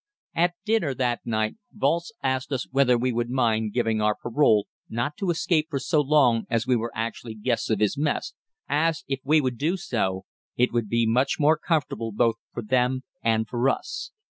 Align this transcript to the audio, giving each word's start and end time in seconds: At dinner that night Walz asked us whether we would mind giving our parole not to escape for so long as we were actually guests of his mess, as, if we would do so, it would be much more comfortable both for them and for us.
At 0.33 0.55
dinner 0.65 0.95
that 0.95 1.21
night 1.27 1.57
Walz 1.77 2.11
asked 2.23 2.51
us 2.51 2.67
whether 2.71 2.97
we 2.97 3.13
would 3.13 3.29
mind 3.29 3.71
giving 3.73 4.01
our 4.01 4.15
parole 4.15 4.65
not 4.89 5.15
to 5.17 5.29
escape 5.29 5.67
for 5.69 5.77
so 5.77 6.01
long 6.01 6.47
as 6.49 6.65
we 6.65 6.75
were 6.75 6.91
actually 6.95 7.35
guests 7.35 7.69
of 7.69 7.79
his 7.79 7.99
mess, 7.99 8.33
as, 8.67 9.03
if 9.07 9.19
we 9.23 9.39
would 9.39 9.59
do 9.59 9.77
so, 9.77 10.25
it 10.57 10.73
would 10.73 10.89
be 10.89 11.05
much 11.05 11.35
more 11.39 11.55
comfortable 11.55 12.11
both 12.11 12.37
for 12.51 12.63
them 12.63 13.03
and 13.21 13.47
for 13.47 13.69
us. 13.69 14.11